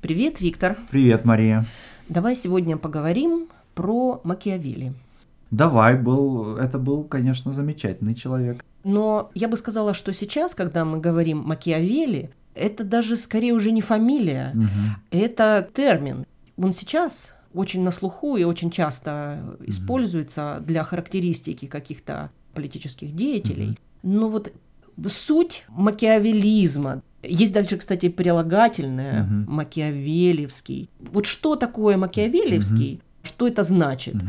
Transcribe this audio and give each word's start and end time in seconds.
Привет, 0.00 0.40
Виктор. 0.40 0.78
Привет, 0.90 1.26
Мария. 1.26 1.66
Давай 2.08 2.34
сегодня 2.34 2.78
поговорим 2.78 3.48
про 3.74 4.22
Макиавелли. 4.24 4.94
Давай, 5.50 5.94
был, 5.94 6.56
это 6.56 6.78
был, 6.78 7.04
конечно, 7.04 7.52
замечательный 7.52 8.14
человек. 8.14 8.64
Но 8.82 9.30
я 9.34 9.46
бы 9.46 9.58
сказала, 9.58 9.92
что 9.92 10.14
сейчас, 10.14 10.54
когда 10.54 10.86
мы 10.86 11.00
говорим 11.00 11.40
Макиавелли, 11.40 12.30
это 12.54 12.82
даже 12.82 13.18
скорее 13.18 13.52
уже 13.52 13.72
не 13.72 13.82
фамилия, 13.82 14.52
угу. 14.54 14.68
это 15.10 15.68
термин. 15.74 16.24
Он 16.56 16.72
сейчас 16.72 17.34
очень 17.52 17.82
на 17.82 17.90
слуху 17.90 18.38
и 18.38 18.44
очень 18.44 18.70
часто 18.70 19.40
угу. 19.42 19.64
используется 19.66 20.62
для 20.66 20.82
характеристики 20.82 21.66
каких-то 21.66 22.30
политических 22.54 23.14
деятелей. 23.14 23.76
Угу. 24.02 24.12
Но 24.14 24.28
вот 24.30 24.50
суть 25.08 25.66
макиавелизма, 25.68 27.02
есть 27.22 27.52
дальше, 27.52 27.76
кстати, 27.76 28.08
прилагательное 28.08 29.24
угу. 29.24 29.50
макиавелевский. 29.50 30.90
Вот 30.98 31.26
что 31.26 31.56
такое 31.56 31.96
макиавелевский? 31.96 32.94
Угу. 32.94 33.02
Что 33.22 33.48
это 33.48 33.62
значит? 33.62 34.14
Угу. 34.14 34.24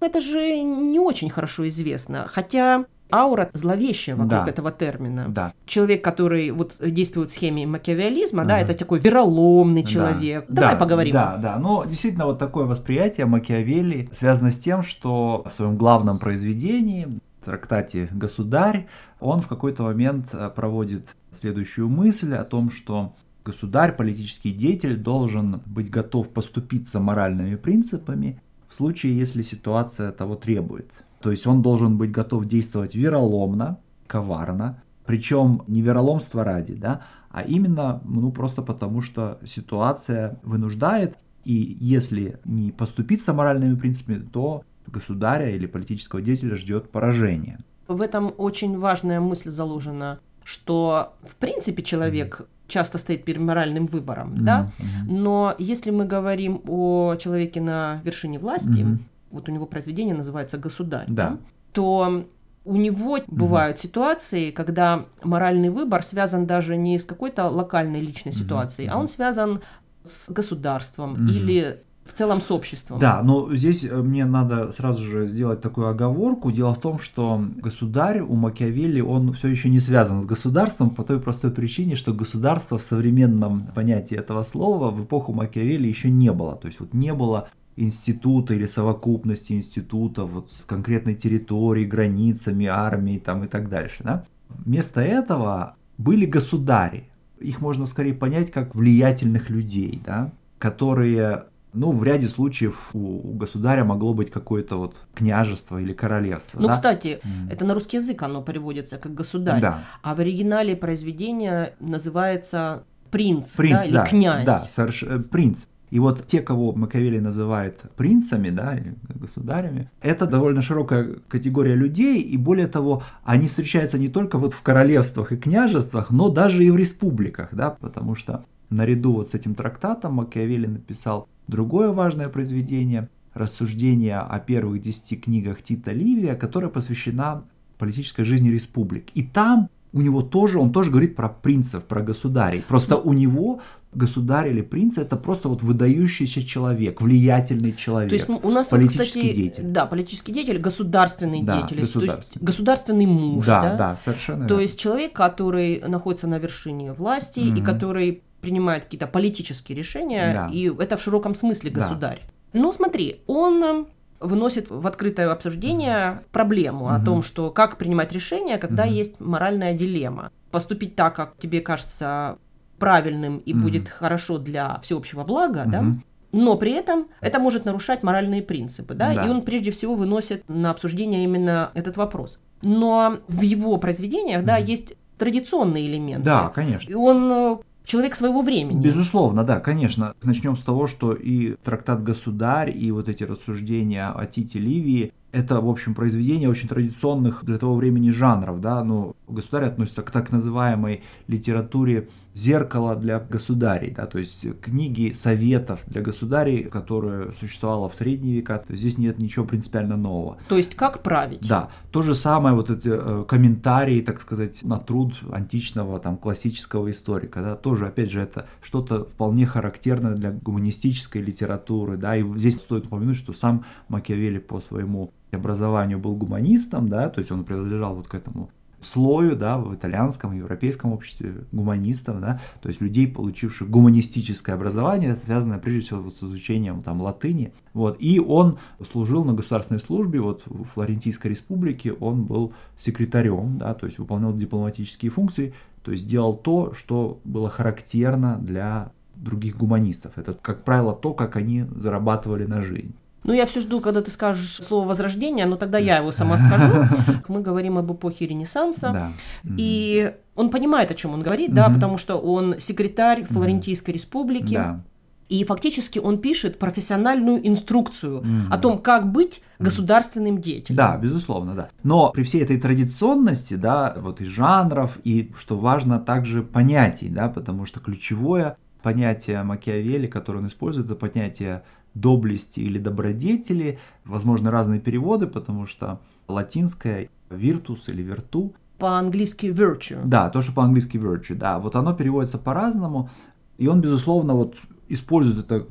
Это 0.00 0.20
же 0.20 0.60
не 0.60 0.98
очень 0.98 1.30
хорошо 1.30 1.68
известно. 1.68 2.26
Хотя 2.28 2.86
аура 3.12 3.50
зловещая 3.52 4.16
вокруг 4.16 4.46
да. 4.46 4.48
этого 4.48 4.72
термина. 4.72 5.26
Да. 5.28 5.52
Человек, 5.66 6.02
который 6.02 6.50
вот 6.50 6.76
действует 6.80 7.30
в 7.30 7.34
схеме 7.34 7.66
макиавелизма, 7.66 8.42
uh 8.42 8.46
да, 8.46 8.58
это 8.58 8.74
такой 8.74 8.98
вероломный 8.98 9.84
человек. 9.84 10.46
Да. 10.48 10.62
Давай 10.62 10.74
да, 10.74 10.80
поговорим. 10.80 11.12
Да, 11.12 11.36
да. 11.36 11.58
Но 11.58 11.84
действительно 11.84 12.26
вот 12.26 12.38
такое 12.38 12.64
восприятие 12.64 13.26
Макиавелли 13.26 14.08
связано 14.12 14.50
с 14.50 14.58
тем, 14.58 14.82
что 14.82 15.44
в 15.46 15.52
своем 15.52 15.76
главном 15.76 16.18
произведении 16.18 17.08
трактате 17.44 18.08
«Государь», 18.12 18.86
он 19.20 19.40
в 19.40 19.48
какой-то 19.48 19.82
момент 19.82 20.28
э, 20.32 20.50
проводит 20.54 21.16
следующую 21.32 21.88
мысль 21.88 22.34
о 22.34 22.44
том, 22.44 22.70
что 22.70 23.14
государь, 23.44 23.96
политический 23.96 24.52
деятель 24.52 24.96
должен 24.96 25.60
быть 25.66 25.90
готов 25.90 26.30
поступиться 26.30 27.00
моральными 27.00 27.56
принципами 27.56 28.40
в 28.68 28.74
случае, 28.74 29.18
если 29.18 29.42
ситуация 29.42 30.12
того 30.12 30.36
требует. 30.36 30.90
То 31.20 31.30
есть 31.30 31.46
он 31.46 31.62
должен 31.62 31.98
быть 31.98 32.10
готов 32.10 32.46
действовать 32.46 32.94
вероломно, 32.94 33.78
коварно, 34.06 34.82
причем 35.06 35.62
не 35.66 35.82
вероломство 35.82 36.44
ради, 36.44 36.74
да, 36.74 37.02
а 37.30 37.42
именно 37.42 38.00
ну, 38.04 38.30
просто 38.30 38.62
потому, 38.62 39.00
что 39.00 39.38
ситуация 39.44 40.38
вынуждает, 40.42 41.16
и 41.44 41.76
если 41.80 42.38
не 42.44 42.70
поступиться 42.70 43.32
моральными 43.32 43.74
принципами, 43.76 44.18
то 44.18 44.62
государя 44.86 45.50
или 45.50 45.66
политического 45.66 46.20
деятеля 46.20 46.56
ждет 46.56 46.90
поражение. 46.90 47.58
В 47.88 48.00
этом 48.00 48.32
очень 48.36 48.78
важная 48.78 49.20
мысль 49.20 49.50
заложена, 49.50 50.20
что 50.44 51.14
в 51.22 51.36
принципе 51.36 51.82
человек 51.82 52.40
mm-hmm. 52.40 52.46
часто 52.68 52.98
стоит 52.98 53.24
перед 53.24 53.40
моральным 53.40 53.86
выбором, 53.86 54.34
mm-hmm. 54.34 54.42
да, 54.42 54.72
но 55.06 55.54
если 55.58 55.90
мы 55.90 56.04
говорим 56.04 56.62
о 56.66 57.16
человеке 57.16 57.60
на 57.60 58.00
вершине 58.04 58.38
власти, 58.38 58.80
mm-hmm. 58.80 58.98
вот 59.30 59.48
у 59.48 59.52
него 59.52 59.66
произведение 59.66 60.14
называется 60.14 60.58
«Государь», 60.58 61.06
да. 61.08 61.30
Да, 61.30 61.38
то 61.72 62.24
у 62.64 62.76
него 62.76 63.18
бывают 63.26 63.76
угу. 63.76 63.82
ситуации, 63.82 64.50
когда 64.50 65.06
моральный 65.22 65.70
выбор 65.70 66.02
связан 66.02 66.46
даже 66.46 66.76
не 66.76 66.98
с 66.98 67.04
какой-то 67.04 67.48
локальной 67.48 68.00
личной 68.00 68.32
ситуацией, 68.32 68.88
угу. 68.88 68.96
а 68.96 69.00
он 69.00 69.08
связан 69.08 69.62
с 70.04 70.30
государством 70.30 71.14
угу. 71.14 71.24
или 71.24 71.82
в 72.04 72.12
целом 72.12 72.40
с 72.40 72.50
обществом. 72.50 72.98
Да, 72.98 73.22
но 73.22 73.54
здесь 73.54 73.84
э, 73.84 73.96
мне 73.96 74.24
надо 74.24 74.72
сразу 74.72 75.02
же 75.02 75.28
сделать 75.28 75.60
такую 75.60 75.88
оговорку. 75.88 76.50
Дело 76.50 76.74
в 76.74 76.80
том, 76.80 76.98
что 76.98 77.44
государь 77.56 78.20
у 78.20 78.34
Макиавелли, 78.34 79.00
он 79.00 79.32
все 79.32 79.48
еще 79.48 79.68
не 79.68 79.78
связан 79.78 80.20
с 80.20 80.26
государством 80.26 80.90
по 80.90 81.04
той 81.04 81.20
простой 81.20 81.50
причине, 81.52 81.94
что 81.94 82.12
государство 82.12 82.78
в 82.78 82.82
современном 82.82 83.60
понятии 83.60 84.16
этого 84.16 84.42
слова 84.42 84.90
в 84.90 85.04
эпоху 85.04 85.32
Макиавелли 85.32 85.88
еще 85.88 86.10
не 86.10 86.32
было. 86.32 86.56
То 86.56 86.66
есть 86.66 86.80
вот 86.80 86.92
не 86.92 87.14
было 87.14 87.48
института 87.76 88.54
или 88.54 88.66
совокупности 88.66 89.52
институтов 89.52 90.30
вот 90.30 90.52
с 90.52 90.64
конкретной 90.64 91.14
территорией, 91.14 91.86
границами, 91.86 92.66
армией 92.66 93.20
там 93.20 93.44
и 93.44 93.46
так 93.46 93.68
дальше. 93.68 94.02
Да? 94.02 94.24
Вместо 94.48 95.00
этого 95.00 95.76
были 95.98 96.26
государи. 96.26 97.08
Их 97.38 97.60
можно 97.60 97.86
скорее 97.86 98.14
понять 98.14 98.50
как 98.50 98.74
влиятельных 98.74 99.50
людей, 99.50 100.00
да, 100.04 100.32
которые 100.58 101.44
ну, 101.72 101.92
в 101.92 102.04
ряде 102.04 102.28
случаев 102.28 102.90
у, 102.94 103.32
государя 103.34 103.84
могло 103.84 104.14
быть 104.14 104.30
какое-то 104.30 104.76
вот 104.76 104.96
княжество 105.14 105.78
или 105.78 105.92
королевство. 105.92 106.60
Ну, 106.60 106.68
да? 106.68 106.74
кстати, 106.74 107.20
mm. 107.22 107.50
это 107.50 107.64
на 107.64 107.74
русский 107.74 107.96
язык 107.96 108.22
оно 108.22 108.42
переводится 108.42 108.98
как 108.98 109.14
государь. 109.14 109.60
Да. 109.60 109.82
А 110.02 110.14
в 110.14 110.20
оригинале 110.20 110.76
произведение 110.76 111.74
называется 111.80 112.84
принц, 113.10 113.56
принц 113.56 113.80
да, 113.80 113.86
или 113.86 113.94
да, 113.94 114.06
князь. 114.06 114.46
Да, 114.46 114.58
соверш... 114.58 115.02
Э, 115.02 115.18
принц. 115.18 115.64
И 115.90 115.98
вот 115.98 116.26
те, 116.26 116.40
кого 116.40 116.72
Макиавелли 116.72 117.18
называет 117.18 117.80
принцами, 117.96 118.48
да, 118.48 118.78
или 118.78 118.94
государями, 119.14 119.90
это 120.00 120.26
довольно 120.26 120.62
широкая 120.62 121.16
категория 121.28 121.74
людей, 121.74 122.22
и 122.22 122.38
более 122.38 122.66
того, 122.66 123.02
они 123.24 123.46
встречаются 123.46 123.98
не 123.98 124.08
только 124.08 124.38
вот 124.38 124.54
в 124.54 124.62
королевствах 124.62 125.32
и 125.32 125.36
княжествах, 125.36 126.10
но 126.10 126.30
даже 126.30 126.64
и 126.64 126.70
в 126.70 126.76
республиках, 126.76 127.50
да, 127.52 127.70
потому 127.70 128.14
что 128.14 128.46
наряду 128.70 129.12
вот 129.12 129.28
с 129.28 129.34
этим 129.34 129.54
трактатом 129.54 130.14
Макиавелли 130.14 130.66
написал 130.66 131.28
другое 131.46 131.90
важное 131.90 132.28
произведение 132.28 133.08
«Рассуждение 133.34 134.18
о 134.18 134.38
первых 134.38 134.82
десяти 134.82 135.16
книгах 135.16 135.62
Тита 135.62 135.92
Ливия», 135.92 136.34
которая 136.34 136.70
посвящена 136.70 137.44
политической 137.78 138.24
жизни 138.24 138.50
республик. 138.50 139.06
И 139.14 139.22
там 139.22 139.68
у 139.92 140.00
него 140.00 140.22
тоже, 140.22 140.58
он 140.58 140.72
тоже 140.72 140.90
говорит 140.90 141.16
про 141.16 141.28
принцев, 141.28 141.84
про 141.84 142.02
государей. 142.02 142.62
Просто 142.66 142.96
у 142.96 143.12
него 143.12 143.60
государь 143.92 144.48
или 144.48 144.62
принц 144.62 144.96
это 144.96 145.16
просто 145.16 145.48
вот 145.48 145.62
выдающийся 145.62 146.42
человек, 146.46 147.02
влиятельный 147.02 147.74
человек. 147.74 148.08
То 148.08 148.14
есть 148.14 148.28
у 148.28 148.50
нас 148.50 148.68
политический 148.68 148.98
вот, 148.98 149.06
кстати, 149.08 149.36
деятель. 149.36 149.64
Да, 149.64 149.86
политический 149.86 150.32
деятель, 150.32 150.58
государственный 150.58 151.42
да, 151.42 151.60
деятель, 151.60 151.80
государственный. 151.80 152.22
то 152.22 152.32
есть 152.32 152.42
государственный 152.42 153.06
муж. 153.06 153.44
Да, 153.44 153.62
да, 153.62 153.76
да, 153.76 153.96
совершенно. 153.96 154.48
То 154.48 154.60
есть 154.60 154.78
человек, 154.78 155.12
который 155.12 155.80
находится 155.86 156.26
на 156.26 156.38
вершине 156.38 156.92
власти 156.92 157.40
mm-hmm. 157.40 157.58
и 157.58 157.62
который 157.62 158.22
принимает 158.42 158.84
какие-то 158.84 159.06
политические 159.06 159.78
решения, 159.78 160.32
да. 160.34 160.50
и 160.52 160.70
это 160.78 160.98
в 160.98 161.02
широком 161.02 161.34
смысле 161.34 161.70
государь. 161.70 162.20
Да. 162.52 162.60
Ну, 162.60 162.72
смотри, 162.72 163.22
он 163.26 163.86
выносит 164.20 164.70
в 164.70 164.86
открытое 164.86 165.30
обсуждение 165.30 166.22
проблему 166.32 166.86
угу. 166.86 166.94
о 166.94 167.00
том, 167.00 167.22
что 167.22 167.50
как 167.50 167.78
принимать 167.78 168.12
решения, 168.12 168.58
когда 168.58 168.84
угу. 168.84 168.92
есть 168.92 169.20
моральная 169.20 169.74
дилемма. 169.74 170.30
Поступить 170.50 170.96
так, 170.96 171.16
как 171.16 171.36
тебе 171.38 171.60
кажется 171.60 172.38
правильным 172.78 173.38
и 173.38 173.54
угу. 173.54 173.62
будет 173.62 173.88
хорошо 173.88 174.38
для 174.38 174.80
всеобщего 174.82 175.24
блага, 175.24 175.62
угу. 175.62 175.70
да? 175.70 175.84
Но 176.32 176.56
при 176.56 176.72
этом 176.72 177.08
это 177.20 177.38
может 177.38 177.66
нарушать 177.66 178.02
моральные 178.02 178.42
принципы, 178.42 178.94
да? 178.94 179.14
да, 179.14 179.26
и 179.26 179.28
он 179.28 179.42
прежде 179.42 179.70
всего 179.70 179.94
выносит 179.94 180.48
на 180.48 180.70
обсуждение 180.70 181.24
именно 181.24 181.70
этот 181.74 181.98
вопрос. 181.98 182.40
Но 182.62 183.18
в 183.28 183.42
его 183.42 183.76
произведениях, 183.76 184.42
да, 184.42 184.56
есть 184.56 184.94
традиционные 185.18 185.86
элементы. 185.86 186.24
Да, 186.24 186.48
конечно. 186.48 186.90
И 186.90 186.94
он 186.94 187.30
э, 187.30 187.56
человек 187.84 188.14
своего 188.14 188.42
времени. 188.42 188.80
Безусловно, 188.80 189.44
да, 189.44 189.60
конечно. 189.60 190.14
Начнем 190.22 190.56
с 190.56 190.60
того, 190.60 190.86
что 190.86 191.12
и 191.12 191.56
трактат 191.64 192.02
«Государь», 192.02 192.72
и 192.76 192.90
вот 192.90 193.08
эти 193.08 193.24
рассуждения 193.24 194.08
о 194.08 194.26
Тите 194.26 194.58
Ливии 194.58 195.12
это, 195.32 195.60
в 195.60 195.68
общем, 195.68 195.94
произведение 195.94 196.48
очень 196.48 196.68
традиционных 196.68 197.42
для 197.44 197.58
того 197.58 197.74
времени 197.74 198.10
жанров, 198.10 198.60
да, 198.60 198.84
ну, 198.84 199.16
государь 199.26 199.64
относится 199.64 200.02
к 200.02 200.10
так 200.10 200.30
называемой 200.30 201.02
литературе 201.26 202.08
зеркало 202.34 202.96
для 202.96 203.20
государей, 203.20 203.90
да, 203.90 204.06
то 204.06 204.18
есть 204.18 204.46
книги 204.60 205.12
советов 205.12 205.80
для 205.86 206.00
государей, 206.00 206.64
которые 206.64 207.32
существовало 207.38 207.88
в 207.88 207.94
средние 207.94 208.36
века, 208.36 208.62
то 208.66 208.74
здесь 208.74 208.98
нет 208.98 209.18
ничего 209.18 209.44
принципиально 209.44 209.96
нового. 209.96 210.38
То 210.48 210.56
есть 210.56 210.74
как 210.74 211.02
править? 211.02 211.46
Да, 211.46 211.70
то 211.90 212.02
же 212.02 212.14
самое 212.14 212.54
вот 212.54 212.70
эти 212.70 212.88
э, 212.88 213.24
комментарии, 213.26 214.00
так 214.00 214.20
сказать, 214.20 214.62
на 214.62 214.78
труд 214.78 215.14
античного, 215.30 215.98
там, 216.00 216.16
классического 216.16 216.90
историка, 216.90 217.42
да, 217.42 217.56
тоже, 217.56 217.86
опять 217.86 218.10
же, 218.10 218.20
это 218.20 218.46
что-то 218.62 219.04
вполне 219.04 219.46
характерное 219.46 220.14
для 220.14 220.32
гуманистической 220.32 221.22
литературы, 221.22 221.96
да, 221.96 222.16
и 222.16 222.24
здесь 222.38 222.56
стоит 222.56 222.86
упомянуть, 222.86 223.16
что 223.16 223.32
сам 223.32 223.64
Макиавелли 223.88 224.38
по 224.38 224.60
своему 224.60 225.12
образованию 225.30 225.98
был 225.98 226.14
гуманистом, 226.14 226.88
да, 226.88 227.08
то 227.08 227.20
есть 227.20 227.30
он 227.30 227.44
принадлежал 227.44 227.94
вот 227.94 228.08
к 228.08 228.14
этому 228.14 228.50
слою, 228.82 229.36
да, 229.36 229.58
в 229.58 229.74
итальянском, 229.74 230.36
европейском 230.36 230.92
обществе 230.92 231.44
гуманистов, 231.52 232.20
да, 232.20 232.40
то 232.60 232.68
есть 232.68 232.80
людей, 232.80 233.06
получивших 233.06 233.70
гуманистическое 233.70 234.54
образование, 234.54 235.16
связанное 235.16 235.58
прежде 235.58 235.80
всего 235.80 236.10
с 236.10 236.22
изучением 236.22 236.82
там 236.82 237.00
латыни, 237.00 237.52
вот, 237.72 237.96
и 238.00 238.20
он 238.20 238.58
служил 238.90 239.24
на 239.24 239.34
государственной 239.34 239.80
службе, 239.80 240.20
вот 240.20 240.42
в 240.46 240.64
Флорентийской 240.64 241.30
республике 241.30 241.92
он 241.92 242.24
был 242.24 242.52
секретарем, 242.76 243.58
да, 243.58 243.74
то 243.74 243.86
есть 243.86 243.98
выполнял 243.98 244.34
дипломатические 244.34 245.10
функции, 245.10 245.54
то 245.82 245.92
есть 245.92 246.06
делал 246.08 246.36
то, 246.36 246.74
что 246.74 247.20
было 247.24 247.48
характерно 247.48 248.38
для 248.40 248.92
других 249.16 249.56
гуманистов. 249.56 250.12
Это, 250.16 250.32
как 250.32 250.64
правило, 250.64 250.94
то, 250.94 251.12
как 251.14 251.36
они 251.36 251.64
зарабатывали 251.76 252.44
на 252.44 252.62
жизнь. 252.62 252.94
Ну, 253.24 253.32
я 253.32 253.46
все 253.46 253.60
жду, 253.60 253.80
когда 253.80 254.02
ты 254.02 254.10
скажешь 254.10 254.56
слово 254.56 254.88
возрождение, 254.88 255.46
но 255.46 255.56
тогда 255.56 255.78
я 255.78 255.98
его 255.98 256.12
сама 256.12 256.38
скажу. 256.38 256.86
Мы 257.28 257.40
говорим 257.40 257.78
об 257.78 257.92
эпохе 257.92 258.26
Ренессанса. 258.26 258.90
Да. 258.90 259.12
И 259.56 260.12
он 260.34 260.50
понимает, 260.50 260.90
о 260.90 260.94
чем 260.94 261.14
он 261.14 261.22
говорит, 261.22 261.54
да, 261.54 261.68
потому 261.68 261.98
что 261.98 262.16
он 262.16 262.58
секретарь 262.58 263.24
Флорентийской 263.24 263.94
республики. 263.94 264.54
Да. 264.54 264.80
И 265.28 265.44
фактически 265.44 265.98
он 265.98 266.18
пишет 266.18 266.58
профессиональную 266.58 267.46
инструкцию 267.48 268.20
mm-hmm. 268.20 268.50
о 268.50 268.58
том, 268.58 268.78
как 268.78 269.10
быть 269.10 269.40
государственным 269.58 270.42
деятелем. 270.42 270.76
Да, 270.76 270.98
безусловно, 270.98 271.54
да. 271.54 271.68
Но 271.82 272.10
при 272.10 272.22
всей 272.22 272.42
этой 272.42 272.60
традиционности, 272.60 273.54
да, 273.54 273.94
вот 273.96 274.20
и 274.20 274.26
жанров, 274.26 274.98
и, 275.04 275.32
что 275.38 275.56
важно, 275.56 275.98
также 275.98 276.42
понятий, 276.42 277.08
да, 277.08 277.30
потому 277.30 277.64
что 277.64 277.80
ключевое 277.80 278.58
понятие 278.82 279.42
Макиавелли, 279.42 280.06
которое 280.06 280.40
он 280.40 280.48
использует, 280.48 280.86
это 280.86 280.96
понятие 280.96 281.62
доблести 281.94 282.60
или 282.60 282.78
добродетели, 282.78 283.78
возможно, 284.04 284.50
разные 284.50 284.80
переводы, 284.80 285.26
потому 285.26 285.66
что 285.66 286.00
латинское 286.28 287.08
virtus 287.30 287.82
или 287.88 288.04
virtu 288.04 288.54
по-английски 288.78 289.46
virtue. 289.46 290.00
Да, 290.04 290.28
то, 290.28 290.42
что 290.42 290.52
по-английски 290.52 290.96
virtue, 290.96 291.36
да. 291.36 291.58
Вот 291.60 291.76
оно 291.76 291.94
переводится 291.94 292.36
по-разному, 292.36 293.10
и 293.56 293.68
он, 293.68 293.80
безусловно, 293.80 294.34
вот 294.34 294.56
использует 294.88 295.38
это 295.38 295.66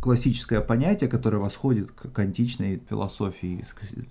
классическое 0.00 0.60
понятие, 0.60 1.10
которое 1.10 1.38
восходит 1.38 1.90
к 1.90 2.16
античной 2.18 2.82
философии, 2.88 3.64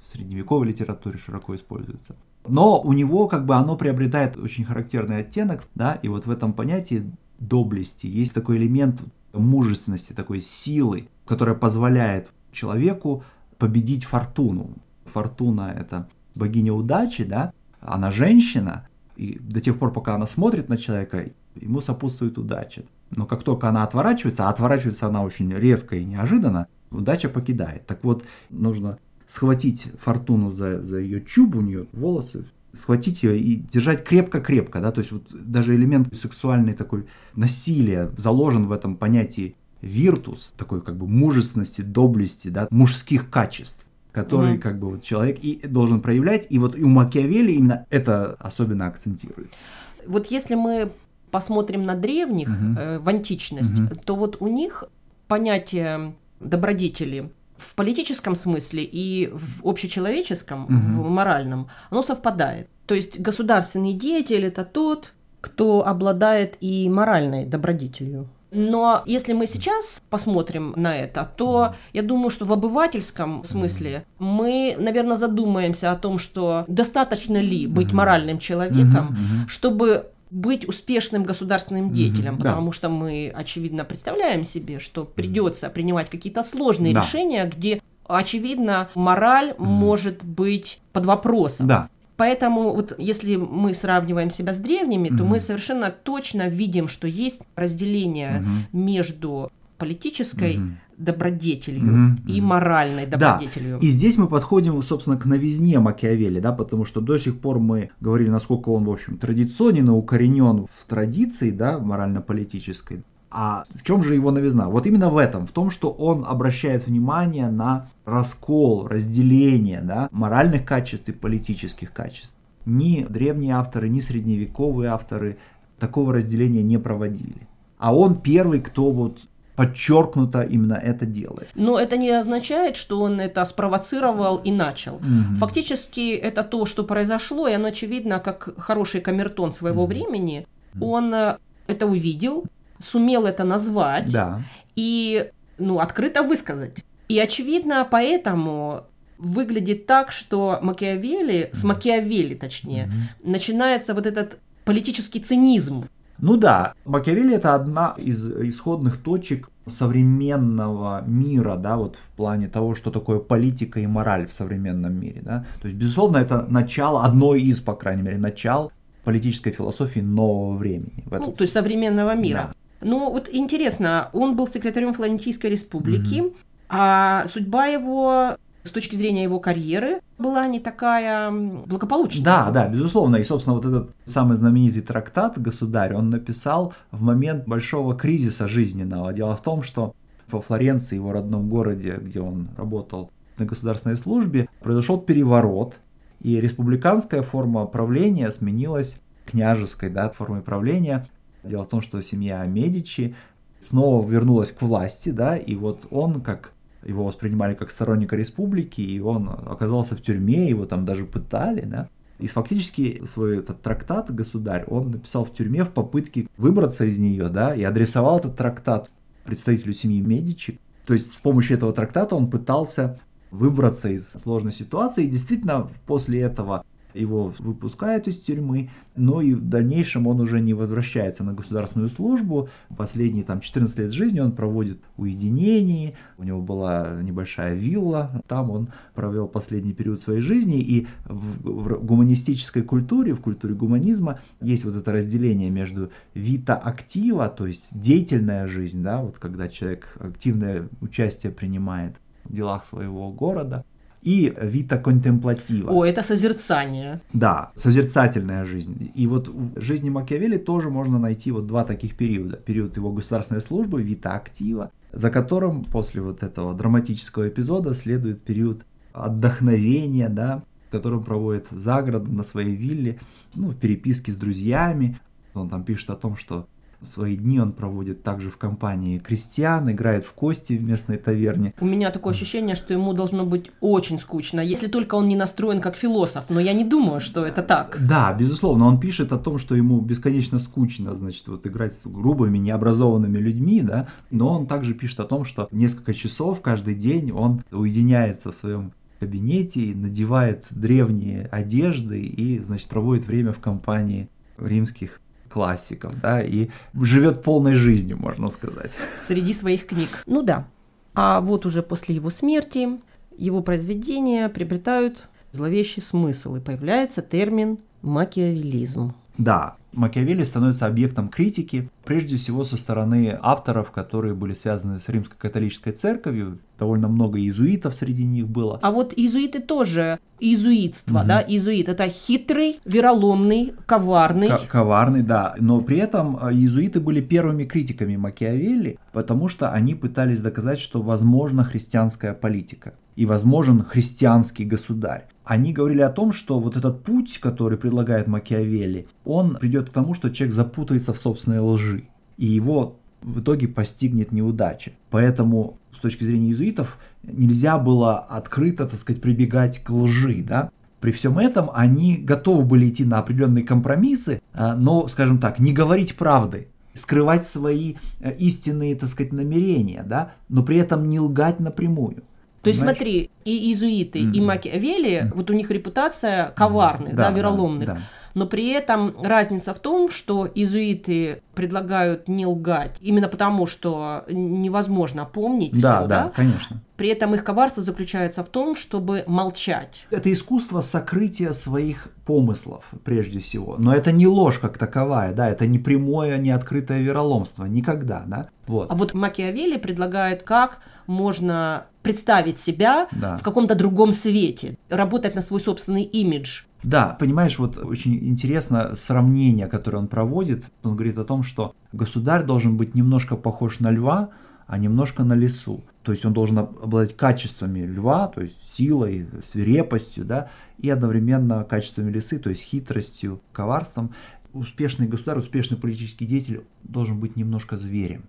в 0.04 0.08
средневековой 0.08 0.68
литературе 0.68 1.18
широко 1.18 1.56
используется. 1.56 2.16
Но 2.48 2.82
у 2.82 2.94
него 2.94 3.28
как 3.28 3.46
бы 3.46 3.56
оно 3.56 3.76
приобретает 3.76 4.38
очень 4.38 4.66
характерный 4.66 5.20
оттенок, 5.20 5.64
да, 5.76 5.94
и 6.02 6.08
вот 6.08 6.26
в 6.26 6.32
этом 6.32 6.54
понятии 6.54 7.10
доблести 7.42 8.08
есть 8.08 8.34
такой 8.34 8.58
элемент 8.58 9.02
мужественности, 9.34 10.14
такой 10.14 10.42
силы, 10.42 11.10
которая 11.26 11.56
позволяет 11.56 12.30
человеку 12.52 13.24
победить 13.58 14.06
фортуну. 14.06 14.78
Фортуна– 15.06 15.74
это 15.78 16.08
богиня 16.36 16.74
удачи, 16.74 17.24
да, 17.24 17.54
она 17.80 18.12
женщина, 18.12 18.88
и 19.16 19.38
до 19.40 19.60
тех 19.60 19.78
пор, 19.78 19.92
пока 19.92 20.16
она 20.16 20.28
смотрит 20.28 20.70
на 20.70 20.78
человека, 20.78 21.30
ему 21.56 21.82
сопутствует 21.82 22.38
удача. 22.38 22.84
Но 23.16 23.26
как 23.26 23.44
только 23.44 23.68
она 23.68 23.84
отворачивается, 23.84 24.48
а 24.48 24.50
отворачивается 24.50 25.08
она 25.08 25.24
очень 25.24 25.52
резко 25.54 25.98
и 25.98 26.06
неожиданно, 26.06 26.68
удача 26.92 27.28
покидает. 27.28 27.86
Так 27.86 28.04
вот, 28.04 28.24
нужно 28.50 28.98
схватить 29.28 29.88
фортуну 30.00 30.52
за, 30.52 30.82
за 30.82 31.00
ее 31.00 31.22
чуб, 31.22 31.56
у 31.56 31.62
нее 31.62 31.88
волосы, 31.92 32.46
схватить 32.74 33.24
ее 33.24 33.40
и 33.40 33.56
держать 33.56 34.04
крепко-крепко, 34.04 34.80
да, 34.80 34.92
то 34.92 35.00
есть 35.00 35.12
вот 35.12 35.28
даже 35.32 35.76
элемент 35.76 36.16
сексуальной 36.16 36.74
такой 36.74 37.06
насилия 37.36 38.10
заложен 38.18 38.66
в 38.66 38.72
этом 38.72 38.96
понятии 38.96 39.56
виртус, 39.82 40.54
такой 40.58 40.82
как 40.82 40.98
бы 40.98 41.08
мужественности, 41.08 41.82
доблести, 41.82 42.50
да, 42.50 42.68
мужских 42.72 43.30
качеств 43.30 43.86
который 44.12 44.56
mm-hmm. 44.56 44.60
как 44.60 44.80
бы 44.80 44.90
вот 44.90 45.04
человек 45.04 45.40
и 45.40 45.66
должен 45.66 46.02
проявлять, 46.02 46.48
и 46.50 46.60
вот 46.60 46.78
и 46.78 46.84
у 46.84 46.90
Макиавелли 46.90 47.54
именно 47.54 47.86
это 47.90 48.36
особенно 48.40 48.88
акцентируется. 48.88 49.64
Вот 50.06 50.28
если 50.28 50.56
мы 50.56 50.92
посмотрим 51.32 51.86
на 51.86 51.96
древних 51.96 52.50
mm-hmm. 52.50 52.78
э, 52.78 53.00
в 53.00 53.08
античность, 53.08 53.80
mm-hmm. 53.80 54.02
то 54.04 54.16
вот 54.16 54.38
у 54.42 54.48
них 54.48 54.84
понятие 55.28 56.14
добродетели 56.42 57.32
в 57.62 57.76
политическом 57.76 58.36
смысле 58.36 58.84
и 58.84 59.30
в 59.34 59.68
общечеловеческом, 59.68 60.66
угу. 60.66 60.74
в 61.04 61.10
моральном, 61.10 61.70
оно 61.90 62.02
совпадает. 62.02 62.68
То 62.86 62.96
есть 62.96 63.20
государственный 63.20 63.94
деятель 63.94 64.46
это 64.46 64.66
тот, 64.66 65.14
кто 65.40 65.86
обладает 65.86 66.58
и 66.60 66.90
моральной 66.90 67.46
добродетелью. 67.46 68.28
Но 68.52 69.02
если 69.06 69.32
мы 69.32 69.48
сейчас 69.48 70.02
посмотрим 70.10 70.74
на 70.76 70.96
это, 70.98 71.30
то 71.38 71.74
я 71.94 72.02
думаю, 72.02 72.30
что 72.30 72.44
в 72.44 72.52
обывательском 72.52 73.46
смысле 73.46 74.06
мы, 74.20 74.76
наверное, 74.78 75.16
задумаемся 75.16 75.92
о 75.92 75.96
том, 75.96 76.20
что 76.20 76.66
достаточно 76.68 77.38
ли 77.38 77.66
быть 77.66 77.94
моральным 77.94 78.40
человеком, 78.40 79.16
чтобы 79.48 80.12
быть 80.32 80.68
успешным 80.68 81.24
государственным 81.24 81.92
деятелем, 81.92 82.36
mm-hmm, 82.36 82.44
потому 82.44 82.68
да. 82.68 82.74
что 82.74 82.90
мы, 82.90 83.32
очевидно, 83.36 83.84
представляем 83.84 84.44
себе, 84.44 84.80
что 84.80 85.04
придется 85.04 85.70
принимать 85.70 86.10
какие-то 86.10 86.42
сложные 86.42 86.94
да. 86.94 87.02
решения, 87.02 87.46
где, 87.46 87.82
очевидно, 88.08 88.90
мораль 88.96 89.50
mm-hmm. 89.52 89.64
может 89.64 90.24
быть 90.24 90.80
под 90.94 91.06
вопросом. 91.06 91.68
Да. 91.68 91.90
Поэтому 92.16 92.74
вот 92.74 92.94
если 92.98 93.36
мы 93.36 93.74
сравниваем 93.74 94.30
себя 94.30 94.54
с 94.54 94.58
древними, 94.58 95.10
mm-hmm. 95.10 95.18
то 95.18 95.24
мы 95.26 95.40
совершенно 95.40 95.92
точно 95.92 96.48
видим, 96.48 96.88
что 96.88 97.08
есть 97.08 97.42
разделение 97.56 98.42
mm-hmm. 98.42 98.78
между 98.78 99.52
политической 99.82 100.56
mm-hmm 100.56 100.92
добродетелью 101.02 101.84
mm-hmm. 101.84 102.32
и 102.32 102.42
моральной 102.42 103.06
добродетелью. 103.08 103.80
Да. 103.80 103.86
И 103.86 103.90
здесь 103.90 104.18
мы 104.18 104.28
подходим, 104.28 104.82
собственно, 104.84 105.18
к 105.18 105.26
новизне 105.26 105.80
Макиавелли, 105.80 106.40
да, 106.40 106.52
потому 106.52 106.86
что 106.86 107.02
до 107.02 107.18
сих 107.18 107.40
пор 107.40 107.60
мы 107.60 107.90
говорили, 108.00 108.30
насколько 108.30 108.70
он, 108.70 108.86
в 108.86 108.92
общем, 108.92 109.18
традиционен 109.18 109.88
и 109.88 109.92
укоренен 109.92 110.68
в 110.68 110.86
традиции, 110.88 111.52
да, 111.52 111.80
морально-политической. 111.80 113.04
А 113.32 113.64
в 113.74 113.84
чем 113.84 114.04
же 114.04 114.16
его 114.16 114.32
новизна? 114.32 114.70
Вот 114.70 114.86
именно 114.86 115.10
в 115.10 115.18
этом, 115.18 115.48
в 115.48 115.52
том, 115.52 115.72
что 115.72 115.90
он 115.90 116.26
обращает 116.26 116.86
внимание 116.86 117.50
на 117.50 117.90
раскол, 118.06 118.88
разделение 118.88 119.82
да, 119.82 120.10
моральных 120.12 120.66
качеств 120.66 121.10
и 121.10 121.14
политических 121.14 121.94
качеств. 121.94 122.36
Ни 122.66 123.06
древние 123.10 123.56
авторы, 123.56 123.90
ни 123.90 124.02
средневековые 124.02 124.92
авторы 124.92 125.38
такого 125.80 126.14
разделения 126.14 126.62
не 126.62 126.78
проводили. 126.78 127.48
А 127.78 127.96
он 127.96 128.22
первый, 128.22 128.60
кто 128.60 128.92
вот 128.92 129.22
подчеркнуто 129.56 130.42
именно 130.42 130.74
это 130.74 131.06
делает. 131.06 131.50
Но 131.56 131.80
это 131.80 131.98
не 131.98 132.10
означает, 132.10 132.78
что 132.78 133.02
он 133.02 133.20
это 133.20 133.46
спровоцировал 133.46 134.38
и 134.38 134.52
начал. 134.52 134.96
Угу. 134.96 135.38
Фактически 135.38 136.16
это 136.16 136.44
то, 136.44 136.66
что 136.66 136.84
произошло, 136.84 137.48
и 137.48 137.54
оно 137.54 137.68
очевидно, 137.68 138.20
как 138.20 138.58
хороший 138.58 139.02
камертон 139.02 139.52
своего 139.52 139.84
угу. 139.84 139.94
времени. 139.94 140.48
Он 140.80 141.14
э, 141.14 141.38
это 141.68 141.86
увидел, 141.86 142.46
сумел 142.80 143.26
это 143.26 143.44
назвать 143.44 144.12
да. 144.12 144.42
и 144.76 145.30
ну, 145.58 145.80
открыто 145.80 146.24
высказать. 146.24 146.84
И 147.10 147.20
очевидно, 147.20 147.86
поэтому 147.90 148.86
выглядит 149.18 149.86
так, 149.86 150.12
что 150.12 150.60
Макиавелли, 150.62 151.50
с 151.54 151.64
Макиавелли 151.64 152.36
точнее, 152.36 152.86
mm 152.86 153.30
начинается 153.30 153.94
вот 153.94 154.06
этот 154.06 154.40
политический 154.64 155.20
цинизм 155.20 155.88
ну 156.22 156.38
да, 156.38 156.74
Макиавелли 156.86 157.36
это 157.36 157.56
одна 157.56 157.96
из 157.98 158.28
исходных 158.28 158.98
точек 158.98 159.50
современного 159.66 161.04
мира, 161.06 161.56
да, 161.56 161.78
вот 161.78 161.96
в 161.96 162.16
плане 162.16 162.48
того, 162.48 162.76
что 162.76 162.92
такое 162.92 163.20
политика 163.20 163.80
и 163.80 163.88
мораль 163.88 164.28
в 164.28 164.34
современном 164.34 165.00
мире, 165.00 165.22
да. 165.24 165.46
То 165.62 165.68
есть, 165.68 165.78
безусловно, 165.78 166.18
это 166.18 166.46
начало, 166.50 167.04
одно 167.04 167.36
из, 167.36 167.60
по 167.60 167.74
крайней 167.74 168.04
мере, 168.04 168.18
начал 168.18 168.72
политической 169.04 169.52
философии 169.52 170.00
нового 170.00 170.58
времени. 170.58 171.04
Ну, 171.10 171.32
то 171.32 171.44
есть 171.44 171.54
современного 171.54 172.16
мира. 172.16 172.54
Да. 172.82 172.88
Ну, 172.88 173.12
вот 173.12 173.30
интересно, 173.32 174.10
он 174.14 174.36
был 174.36 174.48
секретарем 174.48 174.94
Флорентийской 174.94 175.52
республики, 175.52 176.22
угу. 176.22 176.34
а 176.70 177.26
судьба 177.28 177.68
его 177.68 178.38
с 178.64 178.72
точки 178.72 178.96
зрения 178.96 179.24
его 179.24 179.40
карьеры 179.40 180.02
была 180.18 180.48
не 180.48 180.60
такая 180.60 181.32
благополучная. 181.32 182.24
Да, 182.24 182.52
да, 182.52 182.68
безусловно. 182.68 183.16
И, 183.18 183.24
собственно, 183.24 183.56
вот 183.56 183.66
этот 183.66 183.96
самый 184.06 184.36
знаменитый 184.36 184.82
трактат 184.82 185.42
«Государь» 185.42 185.96
он 185.96 186.10
написал 186.10 186.74
в 186.92 187.02
момент 187.02 187.48
большого 187.48 187.96
кризиса 187.96 188.48
жизненного. 188.48 189.14
Дело 189.14 189.36
в 189.36 189.42
том, 189.42 189.64
что 189.64 189.96
во 190.30 190.42
Флоренции, 190.42 190.96
его 190.96 191.12
родном 191.12 191.50
городе, 191.50 191.98
где 192.00 192.22
он 192.22 192.50
работал 192.58 193.12
на 193.38 193.46
государственной 193.46 193.98
службе, 193.98 194.48
произошел 194.62 195.00
переворот, 195.00 195.80
и 196.22 196.40
республиканская 196.40 197.24
форма 197.24 197.66
правления 197.66 198.30
сменилась 198.30 199.02
княжеской 199.26 199.90
да, 199.90 200.10
формой 200.10 200.42
правления. 200.42 201.08
Дело 201.44 201.64
в 201.64 201.70
том, 201.70 201.82
что 201.82 202.00
семья 202.02 202.46
Медичи 202.46 203.16
снова 203.60 204.08
вернулась 204.08 204.52
к 204.52 204.62
власти, 204.62 205.10
да, 205.10 205.36
и 205.36 205.56
вот 205.56 205.88
он, 205.90 206.22
как 206.22 206.54
его 206.84 207.06
воспринимали 207.06 207.54
как 207.54 207.72
сторонника 207.72 208.16
республики, 208.16 208.82
и 208.82 209.00
он 209.00 209.30
оказался 209.30 209.96
в 209.96 210.02
тюрьме, 210.02 210.50
его 210.50 210.66
там 210.66 210.86
даже 210.86 211.06
пытали, 211.06 211.62
да. 211.62 211.90
И 212.20 212.28
фактически 212.28 213.04
свой 213.12 213.40
этот 213.40 213.62
трактат 213.62 214.14
«Государь» 214.14 214.66
он 214.68 214.92
написал 214.92 215.26
в 215.26 215.34
тюрьме 215.34 215.64
в 215.64 215.72
попытке 215.72 216.28
выбраться 216.38 216.86
из 216.86 217.00
нее, 217.00 217.30
да, 217.30 217.56
и 217.56 217.64
адресовал 217.64 218.20
этот 218.20 218.38
трактат 218.38 218.92
представителю 219.26 219.74
семьи 219.74 220.02
Медичи. 220.02 220.60
То 220.86 220.94
есть 220.94 221.12
с 221.12 221.18
помощью 221.18 221.58
этого 221.58 221.72
трактата 221.72 222.16
он 222.16 222.30
пытался 222.30 222.98
выбраться 223.32 223.90
из 223.90 224.08
сложной 224.10 224.52
ситуации, 224.52 225.06
и 225.06 225.10
действительно 225.10 225.68
после 225.88 226.22
этого 226.22 226.64
его 226.94 227.34
выпускают 227.40 228.08
из 228.08 228.20
тюрьмы, 228.20 228.70
но 228.96 229.22
и 229.22 229.34
в 229.34 229.48
дальнейшем 229.48 230.08
он 230.08 230.20
уже 230.20 230.42
не 230.42 230.54
возвращается 230.54 231.24
на 231.24 231.34
государственную 231.34 231.90
службу. 231.90 232.50
Последние 232.76 233.24
там 233.24 233.40
14 233.40 233.78
лет 233.80 233.92
жизни 233.92 234.20
он 234.20 234.34
проводит 234.34 234.80
в 234.98 235.04
уединении, 235.04 235.94
у 236.18 236.24
него 236.24 236.42
была 236.42 237.00
небольшая 237.02 237.54
вилла, 237.54 238.22
там 238.28 238.52
он 238.52 238.70
провел 238.94 239.28
последний 239.28 239.74
период 239.74 240.02
своей 240.02 240.22
жизни, 240.22 240.60
и 240.60 240.88
в, 241.06 241.42
в 241.44 241.86
гуманистической 241.86 242.64
культуре, 242.64 243.14
в 243.14 243.22
культуре 243.22 243.54
гуманизма 243.54 244.20
есть 244.42 244.66
вот 244.66 244.76
это 244.76 244.92
разделение 244.92 245.50
между 245.50 245.92
вита 246.14 246.56
актива, 246.56 247.28
то 247.30 247.48
есть 247.48 247.68
деятельная 247.72 248.48
жизнь, 248.48 248.84
да, 248.84 249.02
вот 249.02 249.18
когда 249.20 249.48
человек 249.48 249.96
активное 250.00 250.68
участие 250.82 251.32
принимает 251.32 251.96
в 252.24 252.34
делах 252.34 252.64
своего 252.64 253.12
города, 253.12 253.66
и 254.02 254.34
вита 254.42 254.78
контемплатива. 254.78 255.72
О, 255.72 255.86
это 255.86 256.04
созерцание. 256.04 257.02
Да, 257.14 257.52
созерцательная 257.56 258.46
жизнь. 258.46 258.92
И 258.96 259.08
вот 259.08 259.28
в 259.28 259.62
жизни 259.62 259.90
Макиавелли 259.90 260.38
тоже 260.38 260.70
можно 260.70 261.00
найти 261.00 261.32
вот 261.32 261.48
два 261.48 261.64
таких 261.64 261.96
периода. 261.96 262.38
Период 262.38 262.76
его 262.78 262.92
государственной 262.92 263.42
службы, 263.42 263.82
вита 263.84 264.14
актива, 264.14 264.72
за 264.92 265.10
которым 265.10 265.64
после 265.64 266.02
вот 266.02 266.24
этого 266.24 266.54
драматического 266.54 267.30
эпизода 267.30 267.74
следует 267.74 268.22
период 268.22 268.66
отдохновения, 268.94 270.10
да, 270.10 270.44
которым 270.72 271.04
проводит 271.04 271.48
за 271.52 271.82
городом 271.82 272.16
на 272.16 272.24
своей 272.24 272.56
вилле, 272.56 273.00
ну, 273.36 273.48
в 273.48 273.58
переписке 273.58 274.12
с 274.12 274.16
друзьями. 274.16 275.00
Он 275.34 275.50
там 275.50 275.64
пишет 275.64 275.90
о 275.92 275.96
том, 275.96 276.16
что 276.16 276.48
Свои 276.84 277.16
дни 277.16 277.40
он 277.40 277.52
проводит 277.52 278.02
также 278.04 278.30
в 278.30 278.38
компании 278.38 278.98
крестьян, 278.98 279.70
играет 279.72 280.04
в 280.04 280.14
кости 280.14 280.54
в 280.54 280.64
местной 280.64 280.98
таверне. 280.98 281.54
У 281.60 281.66
меня 281.66 281.92
такое 281.92 282.14
ощущение, 282.14 282.56
что 282.56 282.74
ему 282.74 282.94
должно 282.94 283.26
быть 283.26 283.52
очень 283.60 284.00
скучно, 284.00 284.42
если 284.42 284.68
только 284.68 284.96
он 284.96 285.08
не 285.08 285.16
настроен 285.16 285.62
как 285.62 285.76
философ, 285.76 286.26
но 286.30 286.40
я 286.40 286.54
не 286.54 286.64
думаю, 286.64 287.00
что 287.00 287.26
это 287.26 287.44
так. 287.44 287.78
Да, 287.88 288.12
безусловно, 288.14 288.66
он 288.66 288.80
пишет 288.80 289.12
о 289.12 289.18
том, 289.18 289.38
что 289.38 289.56
ему 289.56 289.80
бесконечно 289.82 290.40
скучно, 290.40 290.96
значит, 290.96 291.28
вот 291.28 291.46
играть 291.46 291.76
с 291.76 291.86
грубыми, 291.86 292.38
необразованными 292.40 293.20
людьми, 293.20 293.62
да, 293.62 293.88
но 294.10 294.34
он 294.34 294.48
также 294.48 294.74
пишет 294.74 295.02
о 295.02 295.06
том, 295.06 295.24
что 295.24 295.48
несколько 295.52 295.94
часов 295.94 296.42
каждый 296.42 296.76
день 296.76 297.12
он 297.12 297.44
уединяется 297.52 298.32
в 298.32 298.36
своем 298.36 298.74
кабинете, 299.00 299.74
надевает 299.76 300.48
древние 300.52 301.28
одежды 301.32 302.02
и, 302.02 302.40
значит, 302.40 302.70
проводит 302.70 303.06
время 303.06 303.34
в 303.34 303.40
компании 303.40 304.10
римских 304.38 305.01
классиков, 305.32 306.00
да, 306.00 306.22
и 306.22 306.50
живет 306.74 307.24
полной 307.24 307.56
жизнью, 307.56 307.98
можно 307.98 308.28
сказать. 308.28 308.72
Среди 309.00 309.34
своих 309.34 309.66
книг. 309.66 309.90
Ну 310.06 310.22
да. 310.22 310.48
А 310.94 311.22
вот 311.22 311.46
уже 311.46 311.64
после 311.64 311.96
его 311.96 312.10
смерти 312.10 312.80
его 313.18 313.42
произведения 313.42 314.28
приобретают 314.30 315.08
зловещий 315.32 315.82
смысл, 315.82 316.36
и 316.36 316.40
появляется 316.40 317.02
термин 317.02 317.60
макиавелизм. 317.82 318.94
Да, 319.22 319.58
Макиавелли 319.72 320.24
становится 320.24 320.66
объектом 320.66 321.10
критики, 321.10 321.70
прежде 321.86 322.18
всего 322.18 322.44
со 322.44 322.58
стороны 322.58 323.18
авторов, 323.22 323.70
которые 323.70 324.16
были 324.16 324.34
связаны 324.34 324.80
с 324.80 324.90
римской 324.90 325.18
католической 325.18 325.72
церковью. 325.74 326.40
Довольно 326.58 326.88
много 326.88 327.20
иезуитов 327.20 327.76
среди 327.76 328.04
них 328.04 328.28
было. 328.28 328.60
А 328.64 328.72
вот 328.72 328.94
иезуиты 328.96 329.40
тоже 329.40 330.00
иезуитство, 330.20 331.00
угу. 331.00 331.08
да, 331.08 331.22
иезуит 331.22 331.70
это 331.70 331.88
хитрый, 331.88 332.60
вероломный, 332.66 333.54
коварный. 333.68 334.30
К- 334.30 334.48
коварный, 334.48 335.04
да. 335.04 335.36
Но 335.40 335.62
при 335.62 335.78
этом 335.78 336.18
э, 336.18 336.34
иезуиты 336.34 336.80
были 336.80 337.00
первыми 337.00 337.46
критиками 337.46 337.96
Макиавелли, 337.96 338.80
потому 338.92 339.28
что 339.28 339.52
они 339.52 339.76
пытались 339.76 340.22
доказать, 340.22 340.60
что 340.60 340.82
возможна 340.82 341.44
христианская 341.44 342.14
политика 342.14 342.74
и 342.96 343.06
возможен 343.06 343.64
христианский 343.64 344.46
государь 344.46 345.08
они 345.32 345.54
говорили 345.54 345.80
о 345.80 345.90
том, 345.90 346.12
что 346.12 346.42
вот 346.42 346.58
этот 346.58 346.84
путь, 346.84 347.20
который 347.20 347.58
предлагает 347.58 348.06
Макиавелли, 348.08 348.86
он 349.06 349.38
придет 349.38 349.70
к 349.70 349.72
тому, 349.72 349.94
что 349.94 350.10
человек 350.10 350.36
запутается 350.36 350.94
в 350.94 350.98
собственной 350.98 351.40
лжи, 351.40 351.86
и 352.18 352.26
его 352.26 352.76
в 353.02 353.22
итоге 353.22 353.48
постигнет 353.48 354.12
неудача. 354.12 354.74
Поэтому 354.90 355.58
с 355.74 355.80
точки 355.80 356.04
зрения 356.04 356.28
иезуитов 356.28 356.78
нельзя 357.04 357.58
было 357.58 357.98
открыто, 357.98 358.68
так 358.68 358.78
сказать, 358.78 359.02
прибегать 359.02 359.64
к 359.64 359.70
лжи, 359.70 360.22
да. 360.22 360.52
При 360.82 360.92
всем 360.92 361.18
этом 361.18 361.50
они 361.54 361.96
готовы 361.96 362.44
были 362.44 362.68
идти 362.68 362.84
на 362.84 363.00
определенные 363.00 363.46
компромиссы, 363.46 364.22
а, 364.34 364.58
но, 364.58 364.90
скажем 364.90 365.20
так, 365.20 365.40
не 365.40 365.54
говорить 365.54 365.96
правды, 365.96 366.50
скрывать 366.74 367.26
свои 367.26 367.76
э, 368.02 368.14
истинные, 368.18 368.76
так 368.76 368.90
сказать, 368.90 369.14
намерения, 369.14 369.86
да, 369.88 370.12
но 370.28 370.44
при 370.44 370.58
этом 370.58 370.88
не 370.88 371.00
лгать 371.00 371.40
напрямую. 371.40 372.04
То 372.42 372.48
есть 372.48 372.60
смотри, 372.60 373.12
и 373.24 373.50
иезуиты, 373.50 374.00
mm-hmm. 374.00 374.14
и 374.14 374.22
Макиавелли, 374.22 375.12
вот 375.14 375.30
у 375.30 375.34
них 375.34 375.52
репутация 375.52 376.30
коварных, 376.30 376.94
mm-hmm. 376.94 376.98
да, 376.98 377.10
да, 377.10 377.18
вероломных. 377.18 377.68
Да, 377.68 377.74
да 377.76 377.82
но 378.14 378.26
при 378.26 378.50
этом 378.50 378.96
разница 379.02 379.54
в 379.54 379.60
том, 379.60 379.90
что 379.90 380.30
изуиты 380.34 381.22
предлагают 381.34 382.08
не 382.08 382.26
лгать, 382.26 382.78
именно 382.82 383.08
потому, 383.08 383.48
что 383.48 384.04
невозможно 384.10 385.06
помнить 385.06 385.54
да, 385.54 385.80
все, 385.80 385.88
да, 385.88 386.04
да, 386.04 386.10
конечно. 386.10 386.62
При 386.76 386.90
этом 386.90 387.14
их 387.14 387.24
коварство 387.24 387.62
заключается 387.62 388.24
в 388.24 388.28
том, 388.30 388.56
чтобы 388.56 389.04
молчать. 389.06 389.86
Это 389.92 390.12
искусство 390.12 390.62
сокрытия 390.62 391.32
своих 391.32 391.90
помыслов, 392.06 392.66
прежде 392.84 393.20
всего. 393.20 393.56
Но 393.58 393.74
это 393.74 393.92
не 393.92 394.08
ложь 394.08 394.40
как 394.40 394.58
таковая, 394.58 395.14
да, 395.14 395.30
это 395.30 395.46
не 395.46 395.60
прямое, 395.60 396.18
не 396.18 396.32
открытое 396.32 396.82
вероломство, 396.82 397.46
никогда, 397.46 398.04
да. 398.08 398.30
Вот. 398.48 398.72
А 398.72 398.76
вот 398.76 398.94
Макиавелли 398.94 399.58
предлагает, 399.58 400.24
как 400.24 400.60
можно 400.88 401.68
представить 401.84 402.40
себя 402.40 402.88
да. 402.92 403.16
в 403.16 403.24
каком-то 403.24 403.56
другом 403.56 403.94
свете, 403.94 404.58
работать 404.70 405.16
на 405.16 405.22
свой 405.22 405.40
собственный 405.42 405.84
имидж. 405.84 406.44
Да, 406.64 406.96
понимаешь, 407.00 407.40
вот 407.40 407.58
очень 407.58 407.96
интересно 408.08 408.76
сравнение, 408.76 409.48
которое 409.48 409.80
он 409.80 409.88
проводит. 409.88 410.46
Он 410.64 410.76
говорит 410.76 410.98
о 410.98 411.06
том, 411.06 411.24
что 411.24 411.56
государь 411.72 412.24
должен 412.24 412.56
быть 412.56 412.76
немножко 412.76 413.16
похож 413.16 413.60
на 413.60 413.72
льва, 413.72 414.10
а 414.46 414.58
немножко 414.58 415.04
на 415.04 415.14
лесу. 415.14 415.64
То 415.82 415.92
есть 415.92 416.06
он 416.06 416.14
должен 416.14 416.38
обладать 416.38 416.96
качествами 416.96 417.62
льва, 417.62 418.08
то 418.08 418.22
есть 418.22 418.38
силой, 418.54 419.08
свирепостью, 419.26 420.06
да, 420.06 420.30
и 420.60 420.70
одновременно 420.70 421.44
качествами 421.44 421.92
лисы, 421.92 422.20
то 422.20 422.30
есть 422.30 422.42
хитростью, 422.42 423.22
коварством. 423.32 423.90
Успешный 424.34 424.88
государь, 424.88 425.18
успешный 425.18 425.58
политический 425.58 426.06
деятель 426.06 426.44
должен 426.64 427.00
быть 427.00 427.16
немножко 427.16 427.58
зверем. 427.58 428.04